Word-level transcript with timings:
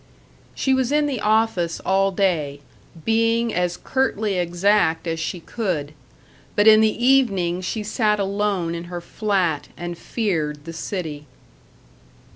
She 0.55 0.73
was 0.73 0.91
in 0.91 1.05
the 1.05 1.19
office 1.21 1.79
all 1.81 2.09
day, 2.11 2.61
being 3.05 3.53
as 3.53 3.77
curtly 3.77 4.39
exact 4.39 5.05
as 5.05 5.19
she 5.19 5.39
could. 5.39 5.93
But 6.55 6.65
in 6.65 6.81
the 6.81 7.05
evening 7.05 7.61
she 7.61 7.83
sat 7.83 8.19
alone 8.19 8.73
in 8.73 8.85
her 8.85 8.99
flat 8.99 9.67
and 9.77 9.95
feared 9.95 10.65
the 10.65 10.73
city. 10.73 11.27